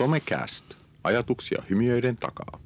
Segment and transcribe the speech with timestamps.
[0.00, 0.66] Somecast.
[1.04, 2.60] Ajatuksia hymiöiden takaa.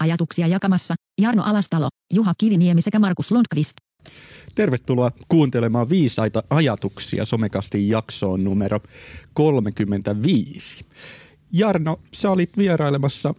[0.00, 3.76] Ajatuksia jakamassa Jarno Alastalo, Juha Kiviniemi sekä Markus Lundqvist.
[4.54, 8.80] Tervetuloa kuuntelemaan viisaita ajatuksia Somekastin jaksoon numero
[9.34, 10.86] 35.
[11.52, 13.34] Jarno, sä olit vierailemassa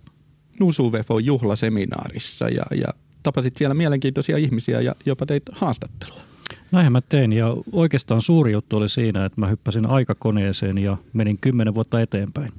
[0.59, 2.87] Nusuvefo juhlaseminaarissa ja, ja
[3.23, 6.26] tapasit siellä mielenkiintoisia ihmisiä ja jopa teit haastattelua.
[6.71, 11.37] Näinhän mä tein ja oikeastaan suuri juttu oli siinä, että mä hyppäsin aikakoneeseen ja menin
[11.41, 12.51] kymmenen vuotta eteenpäin.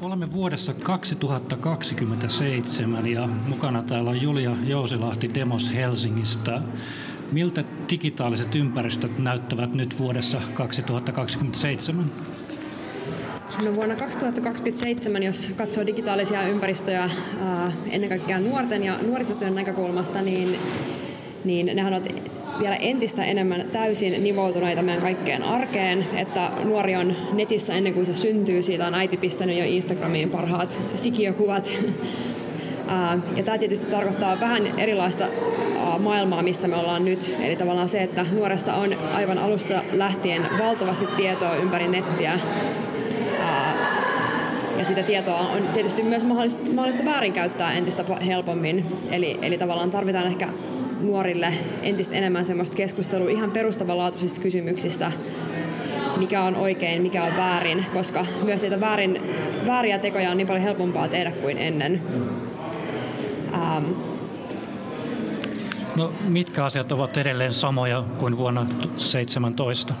[0.00, 6.62] Olemme vuodessa 2027 ja mukana täällä on Julia Jousilahti Demos Helsingistä.
[7.32, 12.12] Miltä digitaaliset ympäristöt näyttävät nyt vuodessa 2027?
[13.62, 17.10] No vuonna 2027, jos katsoo digitaalisia ympäristöjä
[17.90, 20.58] ennen kaikkea nuorten ja nuorisotyön näkökulmasta, niin,
[21.48, 22.02] niin nehän on
[22.60, 28.12] vielä entistä enemmän täysin nivoutuneita meidän kaikkeen arkeen, että nuori on netissä ennen kuin se
[28.12, 31.70] syntyy, siitä on äiti pistänyt jo Instagramiin parhaat sikiökuvat.
[33.36, 35.24] Ja tämä tietysti tarkoittaa vähän erilaista
[35.98, 37.36] maailmaa, missä me ollaan nyt.
[37.40, 42.38] Eli tavallaan se, että nuoresta on aivan alusta lähtien valtavasti tietoa ympäri nettiä.
[44.78, 48.86] Ja sitä tietoa on tietysti myös mahdollista, mahdollista väärinkäyttää entistä helpommin.
[49.10, 50.48] Eli, eli tavallaan tarvitaan ehkä
[51.00, 55.12] nuorille entistä enemmän semmoista keskustelua ihan perustavanlaatuisista kysymyksistä,
[56.16, 59.22] mikä on oikein, mikä on väärin, koska myös niitä väärin,
[59.66, 62.02] vääriä tekoja on niin paljon helpompaa tehdä kuin ennen.
[63.54, 63.84] Ähm.
[65.96, 69.94] No, mitkä asiat ovat edelleen samoja kuin vuonna 2017?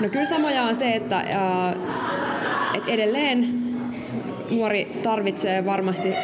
[0.00, 1.74] No kyllä samoja on se, että, äh,
[2.74, 3.66] että edelleen
[4.50, 6.14] nuori tarvitsee varmasti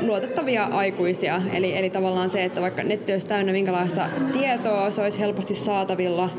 [0.00, 1.42] luotettavia aikuisia.
[1.52, 6.30] Eli, eli tavallaan se, että vaikka netti olisi täynnä minkälaista tietoa, se olisi helposti saatavilla,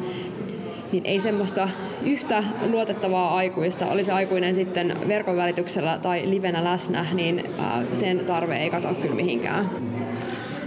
[0.92, 1.70] niin ei semmoista
[2.04, 7.44] yhtä luotettavaa aikuista, olisi aikuinen sitten verkon välityksellä tai livenä läsnä, niin
[7.92, 9.70] sen tarve ei katoa kyllä mihinkään.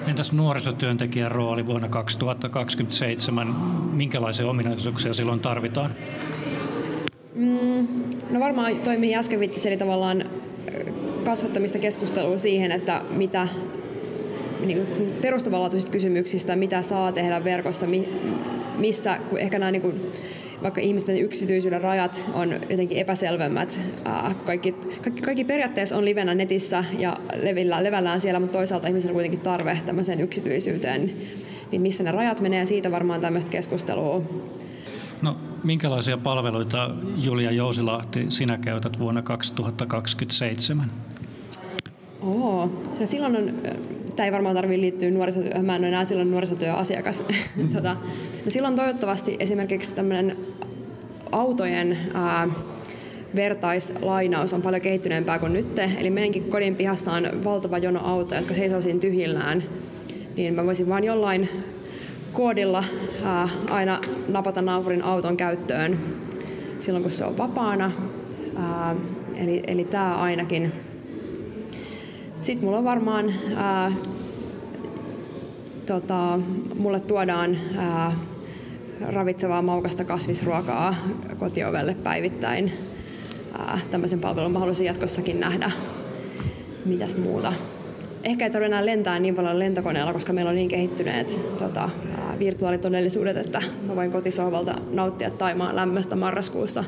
[0.06, 3.46] Entäs nuorisotyöntekijän rooli vuonna 2027?
[3.92, 5.94] Minkälaisia ominaisuuksia silloin tarvitaan?
[7.34, 7.86] Mm,
[8.30, 10.24] no varmaan toimii äsken viittasi, eli tavallaan
[11.24, 13.48] kasvattamista keskustelua siihen, että mitä
[14.66, 17.86] niin kuin perustavanlaatuisista kysymyksistä, mitä saa tehdä verkossa,
[18.78, 20.12] missä kun ehkä nämä niin kuin,
[20.62, 23.80] vaikka ihmisten yksityisyyden rajat on jotenkin epäselvemmät.
[24.44, 24.72] kaikki,
[25.02, 29.40] kaikki, kaikki periaatteessa on livenä netissä ja levillä, levällään siellä, mutta toisaalta ihmisillä on kuitenkin
[29.40, 31.12] tarve tämmöiseen yksityisyyteen.
[31.70, 34.22] Niin missä ne rajat menee, siitä varmaan tämmöistä keskustelua.
[35.22, 40.90] No, minkälaisia palveluita Julia Jousilahti sinä käytät vuonna 2027?
[42.26, 43.52] Oo, no silloin on,
[44.16, 47.24] tämä ei varmaan tarvitse liittyä nuorisotyöhön, mä en ole enää silloin nuorisotyöasiakas.
[47.74, 47.96] tota,
[48.44, 50.36] no silloin toivottavasti esimerkiksi tämmöinen
[51.32, 52.48] autojen ää,
[53.36, 55.78] vertaislainaus on paljon kehittyneempää kuin nyt.
[55.98, 59.62] Eli meidänkin kodin pihassa on valtava jono autoja, jotka seisoo siinä tyhjillään.
[60.36, 61.48] Niin mä voisin vaan jollain
[62.32, 62.84] koodilla
[63.24, 65.98] ää, aina napata naapurin auton käyttöön
[66.78, 67.92] silloin, kun se on vapaana.
[68.56, 68.96] Ää,
[69.36, 70.72] eli, eli tämä ainakin
[72.42, 73.92] sitten mulla on varmaan, ää,
[75.86, 76.38] tota,
[76.78, 78.12] mulle tuodaan ää,
[79.00, 80.94] ravitsevaa maukasta kasvisruokaa
[81.38, 82.72] kotiovelle päivittäin.
[83.58, 85.70] Ää, tämmöisen palvelun mä haluaisin jatkossakin nähdä.
[86.84, 87.52] Mitäs muuta?
[88.24, 91.90] Ehkä ei tarvitse enää lentää niin paljon lentokoneella, koska meillä on niin kehittyneet tota,
[92.44, 96.84] virtuaalitodellisuudet, että mä voin kotisohvalta nauttia Taimaan lämmöstä marraskuussa.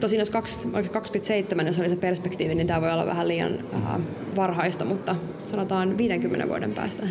[0.00, 4.00] Tosin jos 27, jos oli se perspektiivi, niin tämä voi olla vähän liian äh,
[4.36, 7.06] varhaista, mutta sanotaan 50 vuoden päästä.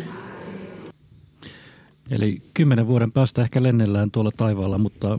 [2.10, 5.18] Eli kymmenen vuoden päästä ehkä lennellään tuolla taivaalla, mutta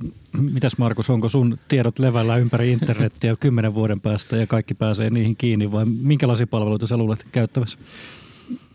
[0.53, 5.35] mitäs Markus, onko sun tiedot levällä ympäri internettiä kymmenen vuoden päästä ja kaikki pääsee niihin
[5.35, 7.79] kiinni vai minkälaisia palveluita sä luulet käyttävässä?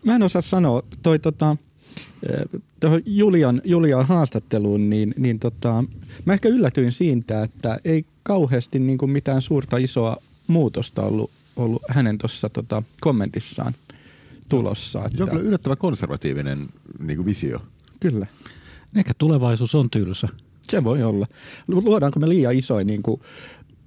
[0.03, 0.83] Mä en osaa sanoa.
[1.03, 1.57] Toi, tota,
[2.79, 5.83] tuohon Julian, Julian haastatteluun, niin, niin tota,
[6.25, 10.17] mä ehkä yllätyin siitä, että ei kauheasti niin kuin mitään suurta isoa
[10.47, 13.73] muutosta ollut, ollut hänen tuossa tota, kommentissaan
[14.49, 15.05] tulossa.
[15.05, 15.17] Että...
[15.17, 16.67] Joo, yllättävän konservatiivinen
[16.99, 17.59] niin kuin visio.
[17.99, 18.27] Kyllä.
[18.95, 20.27] Ehkä tulevaisuus on tylsä.
[20.61, 21.27] Se voi olla.
[21.67, 23.21] Luodaanko me liian isoja niin kuin,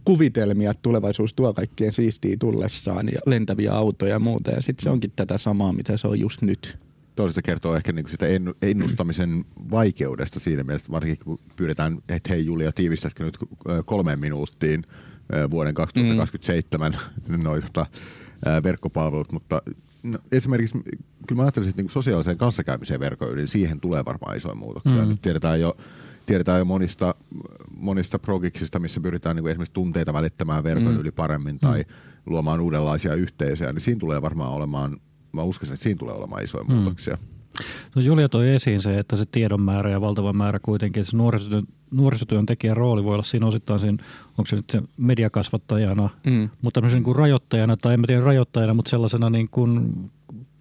[0.04, 4.50] kuvitelmia, että tulevaisuus tuo kaikkien siistiä tullessaan ja lentäviä autoja ja muuta.
[4.50, 6.78] Ja sitten se onkin tätä samaa, mitä se on just nyt
[7.16, 8.26] toisaalta kertoo ehkä niin sitä
[8.62, 13.38] ennustamisen vaikeudesta siinä mielessä, varsinkin kun pyydetään, että hei Julia, tiivistätkö nyt
[13.84, 14.84] kolmeen minuuttiin
[15.50, 16.96] vuoden 2027
[17.28, 17.44] mm.
[17.44, 17.86] noita
[18.62, 19.62] verkkopalvelut, mutta
[20.02, 20.78] no, esimerkiksi
[21.28, 25.02] kyllä mä ajattelisin, että niin sosiaaliseen kanssakäymiseen verkon yli, siihen tulee varmaan isoja muutoksia.
[25.02, 25.08] Mm.
[25.08, 25.76] Nyt tiedetään jo,
[26.26, 27.14] tiedetään jo monista,
[27.76, 31.00] monista progiksista, missä pyritään niin esimerkiksi tunteita välittämään verkon Mm.
[31.00, 31.84] yli paremmin tai
[32.26, 35.00] luomaan uudenlaisia yhteisöjä, niin siinä tulee varmaan olemaan,
[35.32, 36.74] mä uskon, että siinä tulee olemaan isoja Mm.
[36.74, 37.18] muutoksia.
[37.94, 41.64] No Julia toi esiin se, että se tiedon määrä ja valtava määrä kuitenkin, se nuorisotyön,
[41.90, 43.98] nuorisotyöntekijän rooli voi olla siinä osittain siinä,
[44.38, 46.48] onko se nyt se mediakasvattajana, Mm.
[46.62, 49.94] mutta tämmöisen niin kuin rajoittajana, tai en mä tiedä rajoittajana, mutta sellaisena niin kuin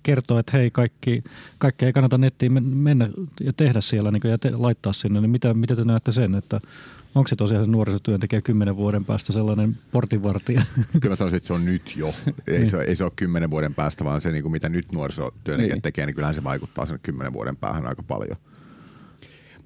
[0.04, 1.24] kertoo, että hei, kaikki,
[1.58, 3.10] kaikki ei kannata nettiin men- mennä
[3.42, 6.36] ja tehdä siellä niin kuin, ja te, laittaa sinne, niin mitä, mitä te näette sen,
[6.36, 6.60] että
[7.16, 10.62] onko se tosiaan se nuorisotyöntekijä kymmenen vuoden päästä sellainen portinvartija?
[11.02, 12.14] Kyllä mä sanoisin, että se on nyt jo.
[12.48, 15.74] Ei se, ei se ole kymmenen vuoden päästä, vaan se, niin kuin mitä nyt nuorisotyöntekijät
[15.76, 15.82] Niin.
[15.82, 18.38] tekee, niin kyllähän se vaikuttaa sen kymmenen vuoden päähän aika paljon.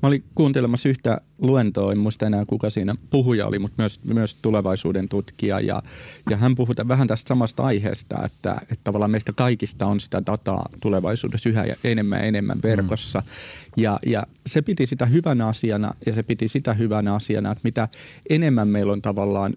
[0.02, 4.36] Mä olin kuuntelemassa yhtä luentoa, en muista enää kuka siinä puhuja oli, mutta myös, myös
[4.36, 5.60] tulevaisuuden tutkija.
[5.60, 5.84] Ja,
[6.30, 10.70] ja hän puhui vähän tästä samasta aiheesta, että, että tavallaan meistä kaikista on sitä dataa
[10.82, 13.20] tulevaisuudessa yhä ja enemmän ja enemmän verkossa.
[13.20, 13.26] Mm.
[13.84, 17.88] Ja, ja se piti sitä hyvänä asiana ja se piti sitä hyvänä asiana, että mitä
[18.30, 19.54] enemmän meillä on tavallaan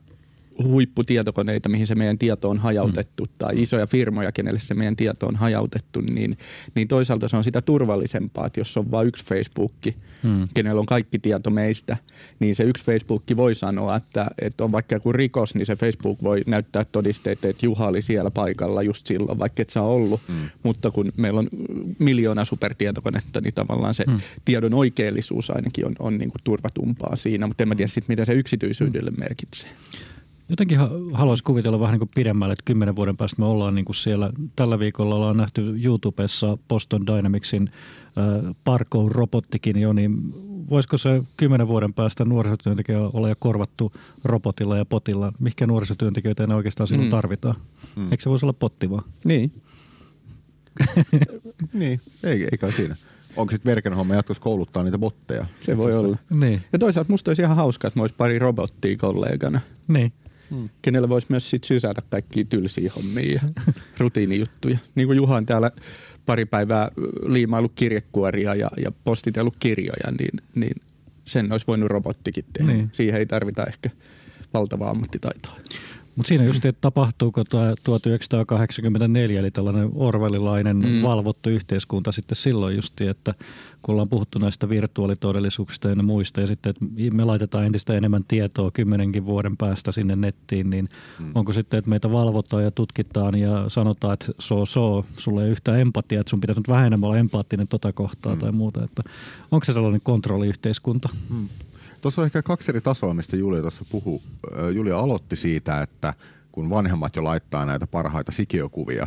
[0.64, 3.30] huipputietokoneita, mihin se meidän tieto on hajautettu, mm.
[3.38, 6.38] tai isoja firmoja, kenelle se meidän tieto on hajautettu, niin,
[6.74, 10.48] niin toisaalta se on sitä turvallisempaa, että jos on vain yksi Facebookki, mm.
[10.54, 11.96] kenellä on kaikki tieto meistä,
[12.40, 16.22] niin se yksi Facebookki voi sanoa, että, että on vaikka joku rikos, niin se Facebook
[16.22, 20.20] voi näyttää todisteita, että Juha oli siellä paikalla just silloin, vaikka et sä ollut.
[20.28, 20.34] Mm.
[20.62, 21.48] Mutta kun meillä on
[21.98, 24.20] miljoona supertietokonetta, niin tavallaan se mm.
[24.44, 28.24] tiedon oikeellisuus ainakin on, on niin kuin turvatumpaa siinä, mutta en mä tiedä sitten, mitä
[28.24, 29.70] se yksityisyydelle merkitsee.
[30.48, 33.84] Jotenkin ha- haluaisin kuvitella vähän niin kuin pidemmälle, että kymmenen vuoden päästä me ollaan niin
[33.84, 34.30] kuin siellä.
[34.56, 40.16] Tällä viikolla ollaan nähty YouTubessa Boston Dynamicsin äh, Parkour-robottikin jo, niin
[40.70, 43.92] voisiko se kymmenen vuoden päästä nuorisotyöntekijä olla jo korvattu
[44.24, 45.32] robotilla ja potilla?
[45.38, 47.10] Mihinkä nuorisotyöntekijöitä enää oikeastaan silloin Mm.
[47.10, 47.54] tarvitaan?
[47.96, 48.04] Mm.
[48.12, 49.04] Eikö se voisi olla potti vaan?
[49.24, 49.52] Niin.
[51.72, 52.94] Niin, ei, ei kai siinä.
[53.36, 55.46] Onko sitten Verken homma jatkossa kouluttaa niitä botteja?
[55.60, 56.16] Se voi olla.
[56.30, 56.62] Niin.
[56.72, 60.12] Ja toisaalta musta olisi ihan hauskaa, että mulla olisi pari robottia kollegana, Niin.
[60.82, 63.40] Kenelle voisi myös sit sysätä kaikkia tylsiä hommia ja
[63.98, 64.78] rutiinijuttuja.
[64.94, 65.70] Niin kuin Juha on täällä
[66.26, 66.90] pari päivää
[67.26, 70.82] liimaillut kirjekuoria ja, ja postitellut kirjoja, niin, niin
[71.24, 72.72] sen olisi voinut robottikin tehdä.
[72.72, 72.88] Niin.
[72.92, 73.90] Siihen ei tarvita ehkä
[74.54, 75.56] valtavaa ammattitaitoa.
[76.18, 81.02] Mutta siinä just, että tapahtuuko tämä 1984, eli tällainen orwellilainen Mm.
[81.02, 83.34] valvottu yhteiskunta sitten silloin just, että
[83.82, 86.84] kun ollaan puhuttu näistä virtuaalitodellisuuksista ja muista, ja sitten, että
[87.16, 90.88] me laitetaan entistä enemmän tietoa kymmenenkin vuoden päästä sinne nettiin, niin
[91.18, 91.32] mm.
[91.34, 95.80] onko sitten, että meitä valvotaan ja tutkitaan ja sanotaan, että so so, sulla ei yhtään
[95.80, 98.38] empatiaa, että sun pitäisi nyt vähän enemmän olla empaattinen tota kohtaa mm.
[98.38, 99.02] tai muuta, että
[99.50, 101.08] onko se sellainen kontrolliyhteiskunta?
[101.30, 101.48] Mm.
[102.00, 104.22] Tuossa on ehkä kaksi eri tasoa, mistä Julia tuossa puhuu.
[104.74, 106.14] Julia aloitti siitä, että
[106.52, 109.06] kun vanhemmat jo laittaa näitä parhaita sikiökuvia,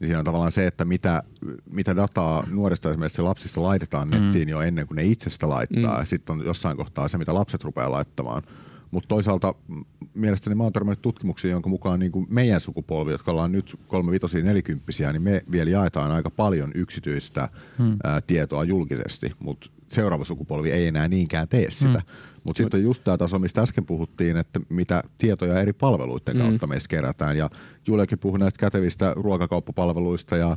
[0.00, 1.22] niin siinä on tavallaan se, että mitä,
[1.70, 5.98] mitä dataa nuorista esimerkiksi lapsista laitetaan nettiin jo ennen kuin ne itse sitä laittaa.
[5.98, 6.06] Mm.
[6.06, 8.42] Sitten on jossain kohtaa se, mitä lapset rupeaa laittamaan.
[8.90, 9.84] Mutta toisaalta mm,
[10.14, 14.12] mielestäni mä oon törmännyt tutkimuksiin, jonka mukaan niin kuin meidän sukupolvi, jotka ollaan nyt kolme
[14.12, 17.48] vitosia nelikymppisiä, niin me vielä jaetaan aika paljon yksityistä
[17.78, 17.96] hmm.
[18.04, 22.02] ää, tietoa julkisesti, mutta seuraava sukupolvi ei enää niinkään tee sitä.
[22.08, 22.34] Hmm.
[22.44, 26.66] Mutta sitten on just tämä taso, mistä äsken puhuttiin, että mitä tietoja eri palveluiden kautta
[26.66, 26.70] mm.
[26.70, 27.36] meistä kerätään.
[27.36, 27.50] Ja
[27.86, 30.56] Juliakin puhui näistä kätevistä ruokakauppapalveluista ja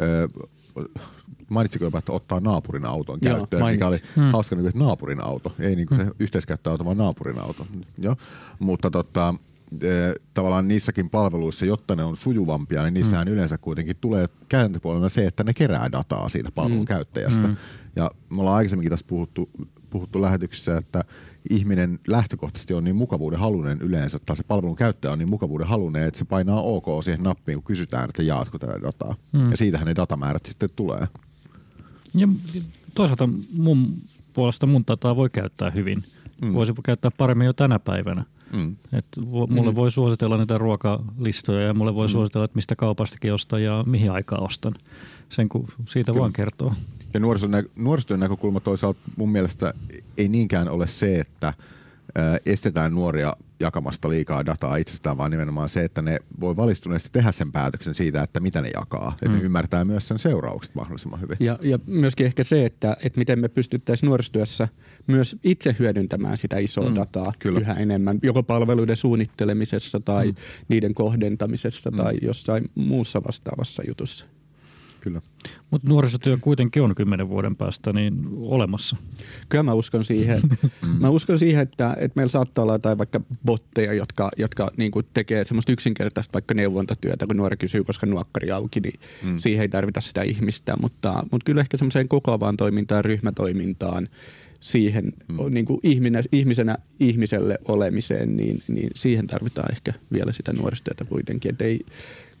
[0.00, 0.28] ö,
[1.50, 4.32] mainitsiko jopa, että ottaa naapurin auton Joo, käyttöön, mikä oli hmm.
[4.32, 7.66] hauska, niin kuin, että naapurin auto, ei niin kuin se yhteiskäyttöauto, vaan naapurin auto.
[7.98, 8.16] Joo.
[8.58, 9.34] Mutta tota,
[10.34, 15.44] tavallaan niissäkin palveluissa, jotta ne on sujuvampia, niin niissähän yleensä kuitenkin tulee kääntöpuolella se, että
[15.44, 16.86] ne kerää dataa siitä palvelun Mm.
[16.86, 17.48] käyttäjästä.
[17.48, 17.56] Mm.
[17.96, 19.50] Ja me ollaan aikaisemminkin tässä puhuttu,
[19.90, 21.04] puhuttu lähetyksessä, että
[21.50, 26.08] ihminen lähtökohtaisesti on niin mukavuuden halunen yleensä, tai se palvelun käyttäjä on niin mukavuuden halunen,
[26.08, 29.16] että se painaa OK siihen nappiin, kun kysytään, että jaatko tätä dataa.
[29.32, 29.50] Mm.
[29.50, 31.08] Ja siitähän ne datamäärät sitten tulee.
[32.14, 32.28] Ja
[32.94, 33.94] toisaalta mun
[34.32, 35.98] puolesta mun dataa voi käyttää hyvin.
[36.42, 36.48] Mm.
[36.48, 36.54] Mm.
[36.54, 38.24] Voisi käyttää paremmin jo tänä päivänä.
[38.54, 38.76] Mm.
[38.92, 39.76] Et vo- mulle Mm.
[39.76, 44.42] voi suositella niitä ruokalistoja ja mulle voi suositella, että mistä kaupastakin ostan ja mihin aikaan
[44.42, 44.74] ostan.
[45.28, 46.20] Sen kun siitä Kyllä.
[46.20, 46.72] vaan kertoo.
[47.14, 47.20] Ja
[47.76, 49.74] nuorisotyön näkökulma toisaalta mun mielestä
[50.18, 51.54] ei niinkään ole se, että
[52.46, 57.52] estetään nuoria jakamasta liikaa dataa itsestään, vaan nimenomaan se, että ne voi valistuneesti tehdä sen
[57.52, 59.12] päätöksen siitä, että mitä ne jakaa.
[59.22, 59.44] Että ne Mm.
[59.44, 61.36] ymmärtää myös sen seuraukset mahdollisimman hyvin.
[61.40, 64.68] Ja, ja myöskin ehkä se, että, että miten me pystyttäisiin nuorisotyössä
[65.06, 67.60] myös itse hyödyntämään sitä isoa Mm, mm, dataa kyllä.
[67.60, 70.30] yhä enemmän, joko palveluiden suunnittelemisessa tai Mm.
[70.32, 70.36] mm.
[70.68, 71.96] niiden kohdentamisessa Mm.
[71.96, 72.02] mm.
[72.04, 74.26] tai jossain muussa vastaavassa jutussa.
[75.04, 75.22] Kyllä.
[75.70, 78.96] Mutta nuorisotyö kuitenkin on kymmenen vuoden päästä niin olemassa.
[79.48, 80.40] Kyllä mä uskon siihen.
[81.00, 85.06] mä uskon siihen, että, että meillä saattaa olla jotain vaikka botteja, jotka, jotka niin kuin
[85.14, 89.38] tekee semmoista yksinkertaista vaikka neuvontatyötä, kun nuori kysyy, koska nuokkari auki, niin Mm.
[89.38, 90.74] siihen ei tarvita sitä ihmistä.
[90.80, 94.08] Mutta, mutta kyllä ehkä semmoiseen kokoavaan toimintaan, ryhmätoimintaan,
[94.60, 95.54] siihen mm.
[95.54, 101.50] niin kuin ihminen, ihmisenä ihmiselle olemiseen, niin, niin siihen tarvitaan ehkä vielä sitä nuorisotyötä kuitenkin.
[101.50, 101.80] Että ei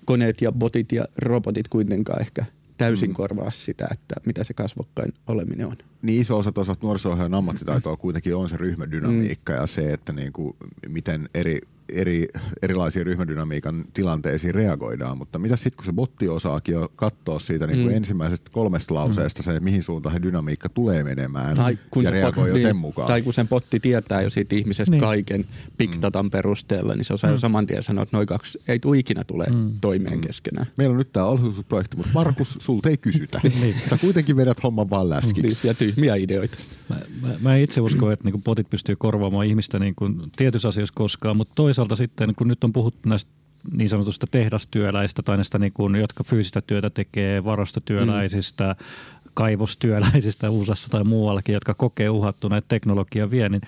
[0.04, 2.44] koneet ja botit ja robotit kuitenkaan ehkä
[2.76, 3.14] täysin mm.
[3.14, 5.76] korvaa sitä, että mitä se kasvokkain oleminen on.
[6.02, 9.58] Niin iso osa tuossa nuoriso ammattitaitoa kuitenkin on se ryhmädynamiikka mm.
[9.58, 10.56] ja se, että niin kuin,
[10.88, 12.28] miten eri eri,
[12.62, 17.78] erilaisiin ryhmädynamiikan tilanteisiin reagoidaan, mutta mitä sitten kun se botti osaakin jo katsoa siitä niin
[17.78, 17.96] kuin mm.
[17.96, 19.44] ensimmäisestä kolmesta lauseesta mm.
[19.44, 22.76] se, mihin suuntaan se dynamiikka tulee menemään tai kun ja se reagoi pot, jo sen
[22.76, 23.08] mukaan.
[23.08, 25.00] Tai kun sen potti tietää jo siitä ihmisestä niin.
[25.00, 25.44] kaiken
[25.78, 26.30] Big Datan mm.
[26.30, 27.34] perusteella, niin se osaa mm.
[27.34, 29.70] jo saman tien sanoa, että noin kaksi ei tule ikinä tule mm.
[29.80, 30.20] toimeen mm.
[30.20, 30.66] keskenään.
[30.76, 33.40] Meillä on nyt tämä alhoisuusprojekti, mutta Markus, sulta ei kysytä.
[33.60, 33.74] niin.
[33.88, 35.66] Sä kuitenkin vedät homman vaan läskiksi.
[35.66, 36.58] Ja tyhmiä ideoita.
[36.88, 40.94] Mä, mä, mä itse uskon, että niin botit pystyy korvaamaan ihmistä niin kuin tietyissä asioissa
[40.96, 43.30] koskaan, mutta toisaalta sitten, kun nyt on puhuttu näistä
[43.72, 49.30] niin sanotusta tehdastyöläistä tai näistä, niin kuin, jotka fyysistä työtä tekee, varastotyöläisistä, mm.
[49.34, 53.62] kaivostyöläisistä USAssa tai muuallakin, jotka kokee uhattuna, että teknologia vie, niin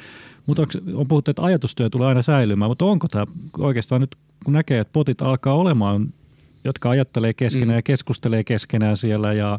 [0.47, 0.63] mutta
[0.95, 3.27] on puhuttu, että ajatustyö tulee aina säilymään, mutta onko tämä
[3.59, 6.09] oikeastaan nyt, kun näkee, että potit alkaa olemaan
[6.67, 7.79] jotka ajattelee keskenään mm.
[7.79, 9.59] ja keskustelee keskenään siellä ja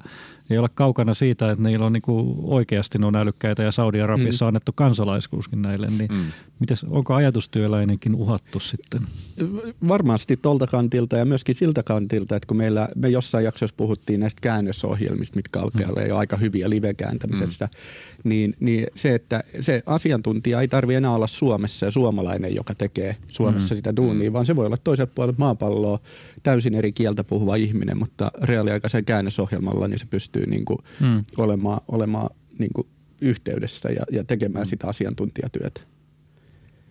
[0.49, 4.47] ei olla kaukana siitä, että niillä on niinku oikeasti on älykkäitä ja Saudi-Arabiassa mm.
[4.47, 6.31] annettu kansalaisuuskin näille, niin mm.
[6.59, 9.01] mites, onko ajatustyöläinenkin uhattu sitten?
[9.87, 14.41] Varmasti tuolta kantilta ja myöskin siltä kantilta, että kun meillä, me jossain jaksossa puhuttiin näistä
[14.41, 16.07] käännösohjelmista, mitkä alkaa mm.
[16.07, 18.29] jo aika hyviä live-kääntämisessä, mm.
[18.29, 23.15] niin, niin se, että se asiantuntija ei tarvitse enää olla Suomessa ja suomalainen, joka tekee
[23.27, 23.77] Suomessa mm.
[23.77, 24.33] sitä duunia, mm.
[24.33, 25.99] vaan se voi olla toisella puolella maapalloa
[26.43, 31.23] täysin eri kieltä puhuva ihminen, mutta reaaliaikaisen käännösohjelmalla niin se pystyy niin kuin mm.
[31.37, 32.29] olemaan, olemaan
[32.59, 32.87] niin kuin
[33.21, 34.69] yhteydessä ja, ja tekemään mm.
[34.69, 35.81] sitä asiantuntijatyötä.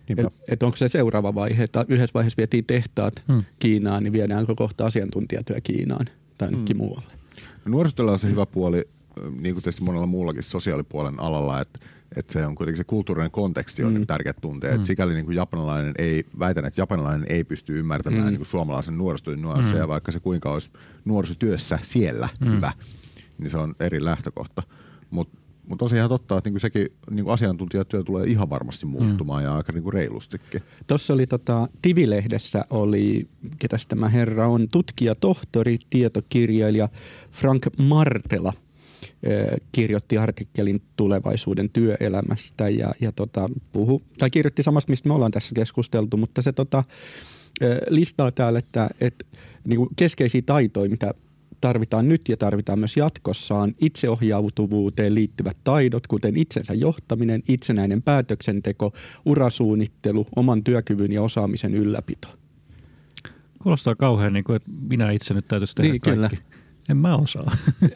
[0.09, 3.43] Et, et onko se seuraava vaihe, että yhdessä vaiheessa vietiin tehtaat mm.
[3.59, 6.05] Kiinaan, niin viedäänkö kohta asiantuntijatyö Kiinaan
[6.37, 6.65] tai mm.
[6.75, 7.11] muualle?
[7.65, 8.83] No, nuorisotyöllä on se hyvä puoli,
[9.41, 11.79] niin kuin tietysti monella muullakin sosiaalipuolen alalla, että
[12.15, 14.07] että se on kuitenkin se kulttuurinen konteksti on mm.
[14.07, 14.77] tärkeä tuntea.
[14.77, 14.83] Mm.
[14.83, 18.29] sikäli niin kuin japanilainen ei, väitän, että japanilainen ei pysty ymmärtämään mm.
[18.29, 19.87] niin kuin suomalaisen nuorisotyön nuansseja, mm.
[19.87, 20.69] vaikka se kuinka olisi
[21.05, 22.51] nuorisotyössä siellä mm.
[22.51, 22.71] hyvä,
[23.37, 24.63] niin se on eri lähtökohta.
[25.09, 29.43] Mutta mutta on se ihan totta, että niinku sekin niinku asiantuntijatyö tulee ihan varmasti muuttumaan
[29.43, 29.45] mm.
[29.45, 30.61] ja aika niinku reilustikin.
[30.87, 33.27] Tuossa oli tota, Tivilehdessä oli,
[33.59, 36.89] ketäs tämä herra on, tutkija, tohtori, tietokirjailija
[37.31, 38.53] Frank Martela–
[39.71, 45.55] kirjoitti artikkelin tulevaisuuden työelämästä ja, ja tota, puhu, tai kirjoitti samasta, mistä me ollaan tässä
[45.55, 46.83] keskusteltu, mutta se tota,
[47.89, 49.25] listaa täällä, että, että
[49.67, 51.13] niin keskeisiä taitoja, mitä
[51.61, 58.93] tarvitaan nyt ja tarvitaan myös jatkossa on itseohjautuvuuteen liittyvät taidot, kuten itsensä johtaminen, itsenäinen päätöksenteko,
[59.25, 62.27] urasuunnittelu, oman työkyvyn ja osaamisen ylläpito.
[63.63, 66.35] Kuulostaa kauhean niin kuin, että minä itse nyt täytyisi tehdä niin, kaikki.
[66.35, 66.56] Kyllä.
[66.89, 67.51] En mä osaa,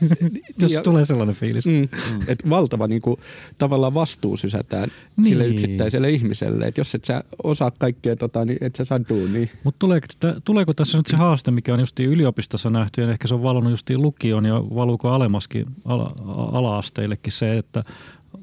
[0.60, 1.65] jos ja, tulee sellainen fiilis.
[1.65, 2.19] Mm, mm.
[2.27, 3.17] Että valtava niin kuin,
[3.57, 5.25] tavallaan vastuu sysätään niin.
[5.25, 6.67] sille yksittäiselle ihmiselle.
[6.67, 9.48] Että jos et sä osaa kaikkea, tota, niin et sä saa duunia.
[9.63, 10.07] Mutta tuleeko,
[10.43, 13.71] tuleeko tässä nyt se haaste, mikä on justiin yliopistossa nähty, ja ehkä se on valunut
[13.71, 16.15] justiin lukion ja valuuko alemmaskin ala,
[16.51, 17.83] ala-asteillekin se, että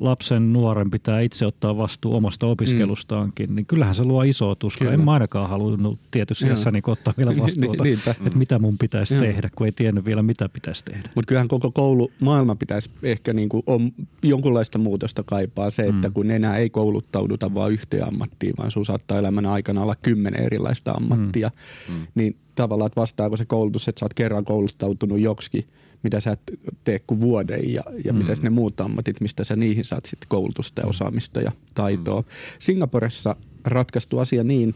[0.01, 3.57] lapsen nuoren pitää itse ottaa vastuu omasta opiskelustaankin, mm.
[3.57, 4.87] niin kyllähän se luo isoa tuskaa.
[4.87, 4.95] Kyllä.
[5.01, 9.15] En mä ainakaan halunnut tietysti iässä niin ottaa vielä vastuuta, niin, että mitä mun pitäisi
[9.15, 9.25] Joo.
[9.25, 11.11] tehdä, kun ei tiennyt vielä mitä pitäisi tehdä.
[11.15, 13.93] Mutta kyllähän koko koulu maailma pitäisi ehkä niin kuin on,
[14.23, 16.15] jonkunlaista muutosta kaipaa se, että mm.
[16.15, 20.93] kun enää ei kouluttauduta vain yhteen ammattiin, vaan sun saattaa elämän aikana olla kymmenen erilaista
[20.93, 21.51] ammattia,
[21.89, 21.95] mm.
[21.95, 22.07] mm.
[22.15, 25.65] niin tavallaan, että vastaako se koulutus, että sä oot kerran kouluttautunut joksikin–
[26.03, 26.41] mitä sä et
[26.85, 28.19] tee kuin vuoden ja, ja mm.
[28.19, 30.91] mitä ne muut ammatit, mistä sä niihin saat sitten koulutusta ja mm.
[30.91, 32.21] osaamista ja taitoa.
[32.21, 32.27] Mm.
[32.59, 34.75] Singaporessa ratkaistu asia niin,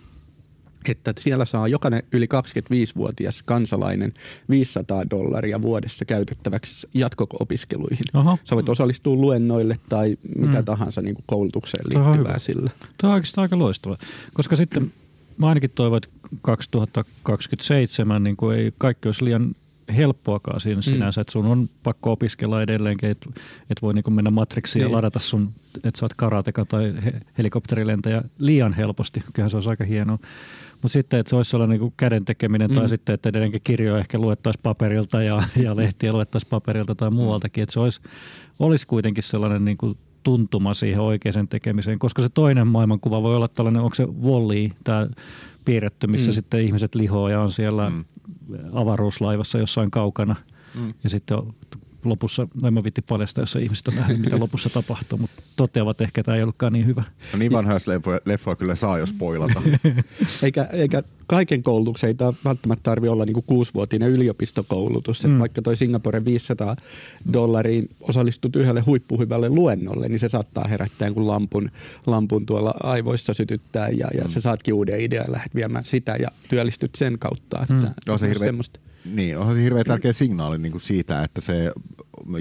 [0.89, 4.13] että siellä saa jokainen yli 25-vuotias kansalainen
[4.51, 8.07] 500 dollaria vuodessa käytettäväksi jatko-opiskeluihin.
[8.13, 8.39] Aha.
[8.45, 10.65] Sä voit osallistua luennoille tai mitä mm.
[10.65, 12.71] tahansa niin kuin koulutukseen liittyvää sillä.
[13.01, 13.97] Tuo on oikeastaan aika loistava,
[14.35, 14.93] koska sitten
[15.37, 19.55] mä ainakin toivon, että 2027 niin kuin ei kaikki olisi liian
[19.97, 20.83] helppoakaan siinä mm.
[20.83, 23.31] sinänsä, että sun on pakko opiskella edelleenkin, että
[23.71, 24.91] et voi niinku mennä matriksiin niin.
[24.91, 29.25] ja ladata sun, että sä oot karateka tai he, helikopterilentäjä liian helposti.
[29.35, 30.19] Kyllähän se olisi aika hienoa.
[30.73, 32.75] Mutta sitten, että se olisi sellainen niin käden tekeminen mm.
[32.75, 37.63] tai sitten, että edelleenkin kirjoja ehkä luettaisiin paperilta ja, ja lehtiä luettaisiin paperilta tai muualtakin.
[37.63, 38.01] Että se olisi,
[38.59, 43.49] olisi kuitenkin sellainen niin kuin tuntuma siihen oikeaan tekemiseen, koska se toinen maailmankuva voi olla
[43.49, 45.07] tällainen, onko se Wall-E, tämä
[45.65, 46.35] piirretty, missä mm.
[46.35, 48.05] sitten ihmiset lihoo ja on siellä mm.
[48.73, 50.37] avaruuslaivassa jossain kaukana.
[50.75, 50.89] Mm.
[51.05, 51.39] Ja sitten
[52.05, 56.01] lopussa, no en mä vitti paljasta, jos ihmiset on nähnyt, mitä lopussa tapahtuu, mutta toteavat
[56.01, 57.03] ehkä, että tämä ei ollutkaan niin hyvä.
[57.33, 59.63] No niin vanhaa leffoja, leffoja kyllä saa, jos spoilata.
[60.43, 65.25] Eikä, eikä kaiken koulutuksen ei välttämättä tarvi olla niin kuusivuotinen yliopistokoulutus.
[65.25, 65.39] Mm.
[65.39, 66.77] vaikka toi Singaporen 500
[67.33, 71.71] dollariin osallistut yhdelle huippuhyvälle luennolle, niin se saattaa herättää kun lampun,
[72.07, 74.29] lampun tuolla aivoissa sytyttää ja, ja mm.
[74.29, 77.63] sä saatkin uuden idean ja lähdet viemään sitä ja työllistyt sen kautta.
[77.63, 77.93] Että mm.
[78.07, 78.81] no, se hirveä, semmoista.
[79.05, 81.73] Niin, onhan se hirveän tärkeä signaali niin kuin siitä, että se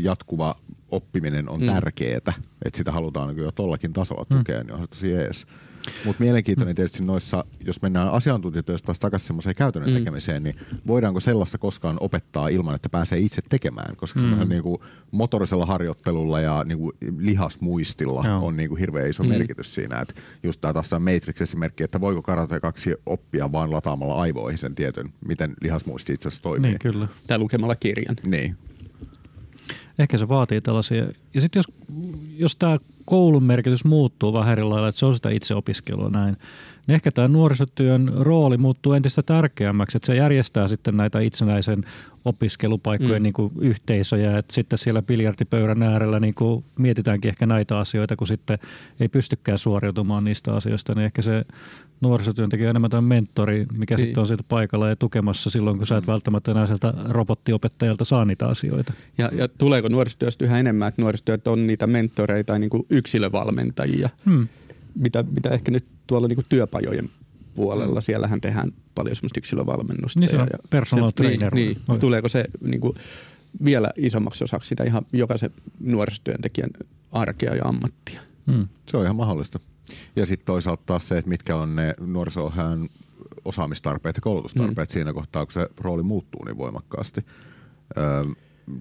[0.01, 0.55] jatkuva
[0.91, 1.65] oppiminen on mm.
[1.65, 2.33] tärkeää, että
[2.75, 4.37] sitä halutaan niin jo tollakin tasolla mm.
[4.37, 4.65] tukea, mm.
[4.65, 5.45] niin on se tosi ees.
[6.05, 9.97] Mutta mielenkiintoinen tietysti noissa, jos mennään asiantuntijoista taas takaisin semmoiseen käytännön mm.
[9.97, 10.55] tekemiseen, niin
[10.87, 13.95] voidaanko sellaista koskaan opettaa ilman, että pääsee itse tekemään?
[13.95, 14.21] Koska mm.
[14.21, 14.77] semmoisella niin kuin
[15.11, 18.45] motorisella harjoittelulla ja niin kuin lihasmuistilla Joo.
[18.45, 19.29] on niin kuin hirveän iso mm.
[19.29, 19.99] merkitys siinä.
[19.99, 25.09] Että just tämä taas Matrix-esimerkki, että voiko Karate 2 oppia vain lataamalla aivoihin sen tietyn,
[25.27, 26.69] miten lihasmuisti itse asiassa toimii.
[26.69, 27.07] Niin, kyllä.
[27.27, 28.15] Tai lukemalla kirjan.
[28.25, 28.57] Niin.
[29.99, 31.05] Ehkä se vaatii tällaisia.
[31.33, 31.65] Ja sitten jos,
[32.41, 36.37] jos tämä koulun merkitys muuttuu vähän eri lailla, että se on sitä itseopiskelua näin,
[36.87, 41.83] niin ehkä tämä nuorisotyön rooli muuttuu entistä tärkeämmäksi, että se järjestää sitten näitä itsenäisen
[42.25, 43.23] opiskelupaikkojen mm.
[43.23, 48.27] niin kuin yhteisöjä, että sitten siellä biljardipöydän äärellä niin kuin mietitäänkin ehkä näitä asioita, kun
[48.27, 48.59] sitten
[48.99, 51.45] ei pystykään suoriutumaan niistä asioista, niin ehkä se
[52.01, 54.05] nuorisotyöntekijä on enemmän tämän mentori, mikä niin.
[54.05, 56.11] sitten on sieltä paikalla ja tukemassa silloin, kun sä et mm.
[56.11, 58.93] välttämättä enää sieltä robottiopettajalta saa niitä asioita.
[59.17, 64.09] Ja, ja tuleeko nuorisotyöstä yhä enemmän, että nuorisotyöt on niitä mentoreita tai niin kuin yksilövalmentajia,
[64.25, 64.47] hmm.
[64.95, 67.09] mitä, mitä ehkä nyt tuolla niin kuin työpajojen
[67.55, 68.01] puolella, hmm.
[68.01, 70.19] siellähän tehdään paljon semmoista yksilövalmennusta.
[70.19, 71.55] Niin se on ja personal se, trainer.
[71.55, 72.93] Niin, niin, tuleeko se niin kuin
[73.63, 76.69] vielä isommaksi osaksi sitä ihan jokaisen nuorisotyöntekijän
[77.11, 78.21] arkea ja ammattia?
[78.51, 78.67] Hmm.
[78.85, 79.59] Se on ihan mahdollista.
[80.15, 82.53] Ja sitten toisaalta taas se, että mitkä on ne nuoriso
[83.45, 84.93] osaamistarpeet ja koulutustarpeet mm.
[84.93, 87.25] siinä kohtaa, kun se rooli muuttuu niin voimakkaasti.
[87.97, 88.23] Öö,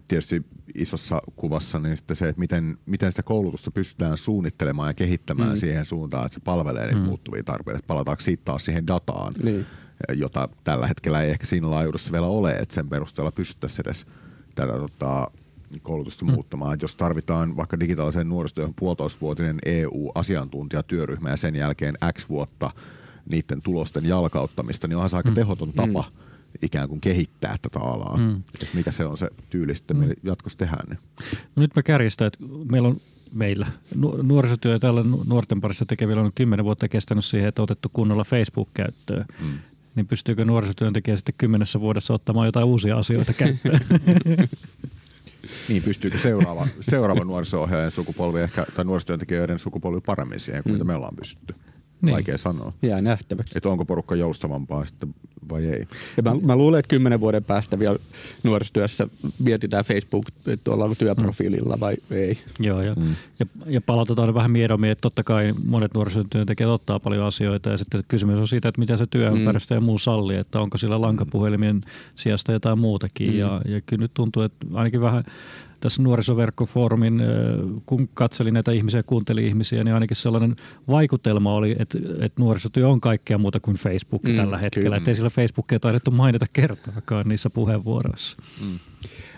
[0.08, 0.42] tietysti
[0.74, 5.56] isossa kuvassa niin sitten se, että miten, miten sitä koulutusta pystytään suunnittelemaan ja kehittämään mm.
[5.56, 7.04] siihen suuntaan, että se palvelee niitä mm.
[7.06, 7.80] muuttuvia tarpeita.
[7.86, 9.66] Palataanko siitä taas siihen dataan, niin.
[10.12, 14.06] jota tällä hetkellä ei ehkä siinä laajuudessa vielä ole, että sen perusteella pystyttäisiin edes
[14.54, 15.30] tätä tota,
[15.82, 16.32] koulutusta mm.
[16.32, 16.78] muuttamaan.
[16.82, 22.70] Jos tarvitaan vaikka digitaaliseen nuorisotyöhön puolitoistavuotinen EU-asiantuntijatyöryhmä ja sen jälkeen X vuotta
[23.30, 25.34] niiden tulosten jalkauttamista, niin onhan se aika mm.
[25.34, 26.29] tehoton tapa mm.
[26.62, 28.16] Ikään kuin kehittää tätä alaa.
[28.16, 28.36] Mm.
[28.36, 30.12] Että mikä se on se tyyli sitten, mm.
[30.22, 30.88] jatkossa tehdään.
[30.88, 30.98] Niin.
[31.56, 32.38] No nyt mä kärjistän, että
[32.70, 32.96] meillä on
[33.32, 33.66] meillä.
[34.22, 39.24] Nuorisotyö tällä nuorten parissa tekevillä on kymmenen vuotta kestänyt siihen, että on otettu kunnolla Facebook-käyttöön.
[39.40, 39.58] Mm.
[39.94, 43.80] Niin pystyykö nuorisotyöntekijä sitten kymmenessä vuodessa ottamaan jotain uusia asioita käyttöön?
[45.68, 50.74] Niin, pystyykö seuraava, seuraava nuoriso-ohjaajan sukupolvi ehkä, tai nuorisotyöntekijöiden sukupolvi paremmin siihen kuin mm.
[50.74, 51.54] mitä me ollaan pystytty?
[52.02, 52.12] Niin.
[52.12, 52.72] Vaikea sanoa.
[52.82, 53.58] Jää nähtäväksi.
[53.58, 55.14] Että onko porukka joustavampaa sitten
[55.50, 55.86] vai ei.
[56.16, 57.96] Ja mä, mä luulen, että kymmenen vuoden päästä vielä
[58.42, 59.08] nuorisotyössä
[59.38, 60.24] mietitään Facebook
[60.64, 62.38] tuolla työprofiililla vai ei.
[62.58, 63.14] Joo, ja, mm.
[63.40, 68.04] ja, ja palautetaan vähän miedommin, että totta kai monet nuorisotyöntekijät ottaa paljon asioita ja sitten
[68.08, 69.76] kysymys on siitä, että mitä se työympäristö mm.
[69.76, 71.80] ja muu sallii, että onko sillä lankapuhelimien
[72.16, 73.32] sijasta jotain muutakin.
[73.32, 73.38] Mm.
[73.38, 75.24] Ja, ja kyllä nyt tuntuu, että ainakin vähän
[75.80, 77.22] tässä nuorisoverkkofoorumin,
[77.86, 80.56] kun katselin näitä ihmisiä ja kuuntelin ihmisiä, niin ainakin sellainen
[80.88, 84.96] vaikutelma oli, että, että nuorisotyö on kaikkea muuta kuin Facebook mm, tällä hetkellä.
[84.96, 88.36] Että ei sillä Facebookia taidettu mainita kertaakaan niissä puheenvuoroissa.
[88.64, 88.78] Mm.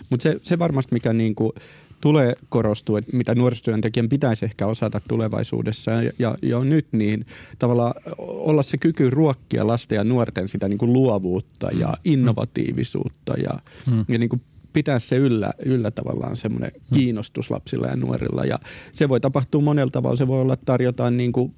[0.09, 1.53] Mutta se, se varmasti, mikä niinku
[2.01, 7.25] tulee korostua, että mitä nuorisotyöntekijän pitäisi ehkä osata tulevaisuudessa ja, ja jo nyt, niin
[7.59, 11.95] tavallaan olla se kyky ruokkia lasten ja nuorten sitä niin kuin luovuutta ja mm.
[12.03, 13.59] innovatiivisuutta ja,
[13.91, 14.05] mm.
[14.07, 14.41] ja niin kuin
[14.73, 16.97] pitää se yllä, yllä tavallaan semmoinen hmm.
[16.97, 18.45] kiinnostus lapsilla ja nuorilla.
[18.45, 18.59] Ja
[18.91, 20.15] se voi tapahtua monella tavalla.
[20.15, 21.53] Se voi olla, että tarjotaan niin kuin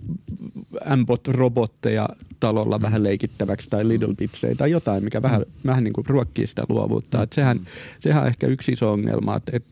[0.96, 2.84] M-bot-robotteja talolla hmm.
[2.84, 7.24] vähän leikittäväksi tai Little Bitsejä tai jotain, mikä vähän, vähän niin kuin ruokkii sitä luovuutta.
[7.24, 7.60] Et sehän,
[8.00, 9.64] sehän on ehkä yksi iso ongelma, että et,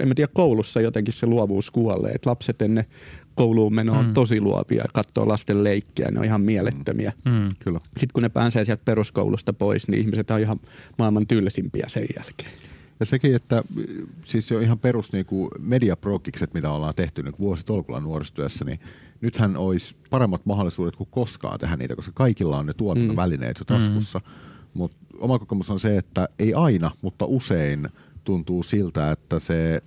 [0.00, 2.12] en mä tiedä, koulussa jotenkin se luovuus kuolee.
[2.12, 2.84] että lapset ennen
[3.34, 4.14] kouluun meno on mm.
[4.14, 7.12] tosi luovia, katsoo lasten leikkejä, ne on ihan mielettömiä.
[7.24, 7.48] Mm.
[7.58, 7.80] Kyllä.
[7.84, 10.60] Sitten kun ne pääsee sieltä peruskoulusta pois, niin ihmiset on ihan
[10.98, 12.50] maailman tylsimpiä sen jälkeen.
[13.00, 13.62] Ja sekin, että
[14.24, 18.80] siis jo ihan perus niin kuin mediaprokikset, mitä ollaan tehty nyt vuositolkulla nuorisotyössä, niin
[19.20, 24.18] nythän olisi paremmat mahdollisuudet kuin koskaan tehdä niitä, koska kaikilla on ne tuotantovälineet jo taskussa.
[24.18, 24.24] Mm.
[24.74, 27.88] Mutta oma kokemus on se, että ei aina, mutta usein
[28.24, 29.82] tuntuu siltä, että se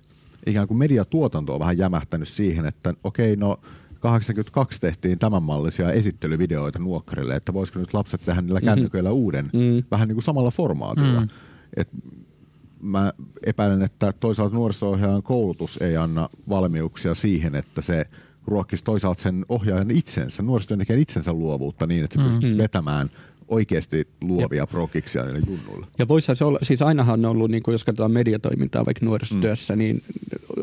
[0.46, 3.60] ikään kuin mediatuotanto on vähän jämähtänyt siihen, että okei, no
[4.00, 8.74] 82 tehtiin tämän mallisia esittelyvideoita nuokkarille, että voisiko nyt lapset tehdä niillä mm-hmm.
[8.74, 9.84] kännyköillä uuden, mm.
[9.90, 11.20] vähän niin kuin samalla formaatilla.
[11.20, 11.28] Mm.
[11.76, 11.88] Et
[12.84, 13.12] mä
[13.46, 18.04] epäilen, että toisaalta nuoriso koulutus ei anna valmiuksia siihen, että se
[18.46, 22.28] ruokkisi toisaalta sen ohjaajan itsensä, nuorisotyöntekijän itsensä luovuutta niin, että se mm.
[22.28, 23.10] pystyisi vetämään
[23.48, 25.86] oikeasti luovia prokiksia niille junnuille.
[25.98, 29.74] Ja voisihan se olla, siis ainahan on ollut, niin kuin jos katsotaan mediatoimintaa vaikka nuorisotyössä,
[29.74, 29.78] mm.
[29.78, 30.02] niin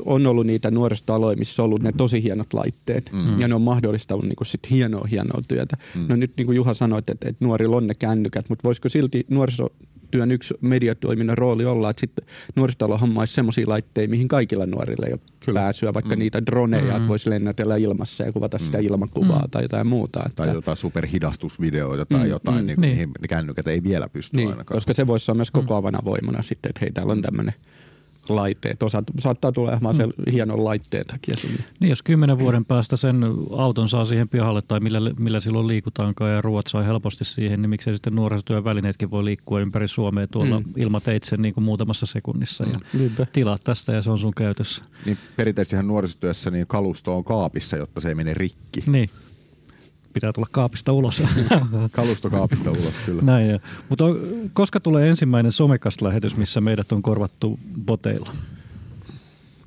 [0.05, 3.11] on ollut niitä nuorisotaloja, missä on ollut ne tosi hienot laitteet.
[3.13, 3.39] Mm.
[3.39, 5.77] Ja ne on mahdollistanut niin kuin sit hienoa, hienoa työtä.
[5.95, 6.05] Mm.
[6.09, 9.25] No nyt niin kuin Juha sanoi, että, että nuorilla on ne kännykät, mutta voisiko silti
[9.29, 9.69] nuoriso
[10.11, 15.13] työn yksi mediatoiminnan rooli olla, että sitten nuorisotalo hommaisi semmoisia laitteita, mihin kaikilla nuorilla ei
[15.13, 15.59] ole Kyllä.
[15.59, 16.19] pääsyä, vaikka mm.
[16.19, 16.95] niitä droneja, mm.
[16.95, 18.61] että voisi lennätellä ilmassa ja kuvata mm.
[18.61, 19.49] sitä ilmakuvaa mm.
[19.51, 20.19] tai jotain muuta.
[20.25, 20.43] Että...
[20.43, 22.29] Tai jotain superhidastusvideoita tai mm.
[22.29, 22.65] jotain, mm.
[22.65, 22.93] niin, niin.
[22.93, 24.75] mihin kännykät ei vielä pysty niin, ainakaan.
[24.75, 27.53] Koska se voisi olla myös kokoavana voimana sitten, että hei, täällä on tämmöinen–
[28.35, 28.83] laitteet.
[28.83, 29.93] Osa saattaa tulla ihan mm.
[29.93, 31.57] sen hienon laitteen takia sinne.
[31.79, 33.23] Niin, jos kymmenen vuoden päästä sen
[33.57, 37.69] auton saa siihen pihalle tai millä, millä silloin liikutaankaan ja ruoat saa helposti siihen, niin
[37.69, 40.65] miksei sitten nuorisotyön välineetkin voi liikkua ympäri Suomea tuolla mm.
[40.77, 43.27] ilmateitse niin kuin muutamassa sekunnissa ja mm.
[43.33, 44.85] tilaa tästä ja se on sun käytössä.
[45.05, 48.83] Niin perinteisesti nuorisotyössä niin kalusto on kaapissa, jotta se ei mene rikki.
[48.87, 49.09] Niin
[50.13, 51.23] pitää tulla kaapista ulos.
[51.91, 53.21] Kalusto kaapista ulos, kyllä.
[53.21, 53.59] Näin, ja.
[53.89, 54.05] Mutta
[54.53, 58.35] koska tulee ensimmäinen somekast-lähetys, missä meidät on korvattu boteilla?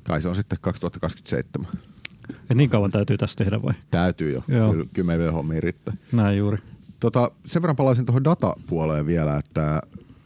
[0.03, 1.67] Kai se on sitten 2027.
[2.49, 3.73] Et niin kauan täytyy tässä tehdä vai?
[3.91, 4.43] Täytyy jo.
[4.47, 4.71] Joo.
[4.71, 5.93] Kyllä, kyllä meidän hommiin riittää.
[6.11, 6.57] Näin juuri.
[6.99, 9.81] Tota, sen verran palaisin tuohon datapuoleen vielä, että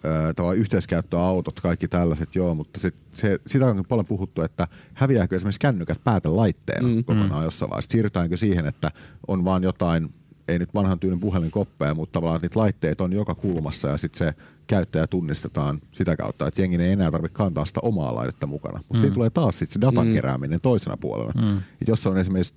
[0.06, 5.60] äh, yhteiskäyttöautot, kaikki tällaiset, joo, mutta sit, se, sitä on paljon puhuttu, että häviääkö esimerkiksi
[5.60, 7.44] kännykät päätelaitteena mm, kokonaan mm.
[7.44, 7.92] jossain vaiheessa.
[7.92, 8.92] Siirrytäänkö siihen, että
[9.28, 10.14] on vaan jotain,
[10.48, 14.34] ei nyt vanhan tyylin puhelinkoppeja, mutta tavallaan niitä laitteet on joka kulmassa ja sitten se
[14.68, 18.78] käyttäjä tunnistetaan sitä kautta, että jengi ei enää tarvitse kantaa sitä omaa laitetta mukana.
[18.78, 19.00] Mutta mm.
[19.00, 20.14] siinä tulee taas sit se datan mm.
[20.14, 21.34] kerääminen toisena puolella.
[21.42, 21.58] Mm.
[21.82, 22.54] Et jos on esimerkiksi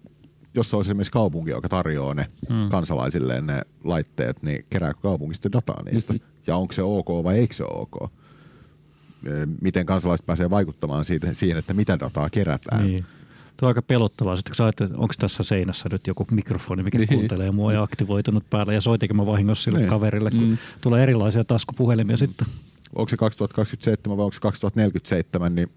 [0.55, 2.69] jos olisi esimerkiksi kaupunki, joka tarjoaa ne mm.
[2.69, 6.13] kansalaisille ne laitteet, niin kerääkö kaupunki sitten dataa niistä?
[6.13, 6.32] Mm-hmm.
[6.47, 8.13] Ja onko se ok vai eikö se ok?
[9.61, 12.87] Miten kansalaiset pääsee vaikuttamaan siitä, siihen, että mitä dataa kerätään?
[12.87, 13.05] Niin.
[13.57, 14.37] Tuo on aika pelottavaa.
[14.37, 17.09] Sitten kun sä ajattelet, onko tässä seinässä nyt joku mikrofoni, mikä niin.
[17.09, 19.91] kuuntelee mua ja aktivoitunut päällä ja soitinko mä vahingossa sille niin.
[19.91, 20.59] kaverille, kun mm.
[20.81, 22.47] tulee erilaisia taskupuhelimia sitten.
[22.95, 25.71] Onko se 2027 vai onko se 2047, niin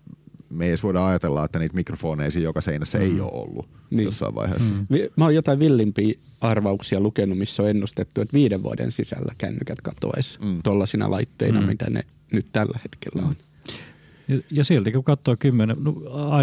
[0.56, 3.04] me ei edes voida ajatella, että niitä mikrofoneja siinä joka seinässä mm.
[3.04, 4.06] ei ole ollut niin.
[4.06, 4.74] jossain vaiheessa.
[4.74, 4.88] Mm.
[5.16, 10.40] Mä oon jotain villimpiä arvauksia lukenut, missä on ennustettu, että viiden vuoden sisällä kännykät katoaisi
[10.42, 10.64] mm.
[10.64, 11.68] tuollaisina laitteina, mm.
[11.68, 13.36] mitä ne nyt tällä hetkellä on.
[14.28, 15.94] Ja, ja silti kun katsoo kymmenen, no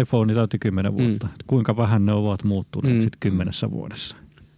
[0.01, 1.33] iPhone täytti kymmenen vuotta, mm.
[1.47, 2.99] kuinka vähän ne ovat muuttuneet mm.
[2.99, 4.17] sitten kymmenessä vuodessa.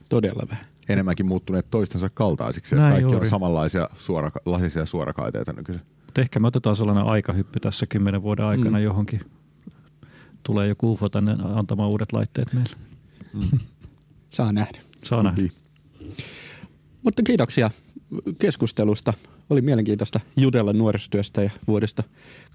[0.09, 0.65] Todella vähän.
[0.89, 3.19] Enemmänkin muuttuneet toistensa kaltaisiksi, että kaikki juuri.
[3.19, 5.81] on samanlaisia suora, lasisia suorakaiteita nykyisin.
[6.05, 8.83] Mutta ehkä me otetaan sellainen aikahyppy tässä kymmenen vuoden aikana mm.
[8.83, 9.21] johonkin.
[10.45, 12.75] Tulee joku UFO tänne antamaan uudet laitteet meille.
[13.33, 13.59] Mm.
[14.29, 14.79] Saa nähdä.
[15.03, 15.41] Saa nähdä.
[15.41, 15.49] Mm.
[17.03, 17.71] Mutta kiitoksia
[18.39, 19.13] keskustelusta.
[19.49, 22.03] Oli mielenkiintoista jutella nuorisotyöstä ja vuodesta